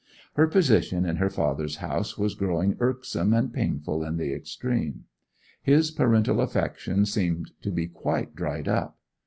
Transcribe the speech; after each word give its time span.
Her 0.33 0.47
position 0.47 1.05
in 1.05 1.17
her 1.17 1.29
father's 1.29 1.75
house 1.75 2.17
was 2.17 2.33
growing 2.33 2.75
irksome 2.79 3.35
and 3.35 3.53
painful 3.53 4.03
in 4.03 4.17
the 4.17 4.33
extreme; 4.33 5.03
his 5.61 5.91
parental 5.91 6.41
affection 6.41 7.05
seemed 7.05 7.51
to 7.61 7.69
be 7.69 7.85
quite 7.87 8.35
dried 8.35 8.67
up. 8.67 8.97